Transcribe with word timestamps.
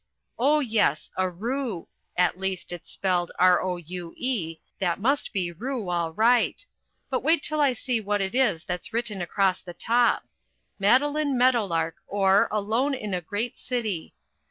Ah, 0.39 0.57
yes, 0.61 1.11
a 1.15 1.29
roo 1.29 1.87
at 2.17 2.39
least, 2.39 2.71
it's 2.71 2.89
spelt 2.91 3.29
r 3.37 3.61
o 3.61 3.77
u 3.77 4.15
e, 4.17 4.57
that 4.79 4.99
must 4.99 5.31
be 5.31 5.51
roo 5.51 5.89
all 5.91 6.11
right 6.11 6.65
but 7.11 7.19
wait 7.21 7.43
till 7.43 7.61
I 7.61 7.73
see 7.73 8.01
what 8.01 8.17
that 8.17 8.33
is 8.33 8.63
that's 8.63 8.93
written 8.93 9.21
across 9.21 9.61
the 9.61 9.75
top 9.75 10.23
MADELINE 10.79 11.37
MEADOWLARK; 11.37 11.97
OR, 12.07 12.47
ALONE 12.49 12.95
IN 12.95 13.13
A 13.13 13.21
GREAT 13.21 13.59
CITY. 13.59 14.15